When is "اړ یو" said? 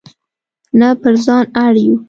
1.63-1.95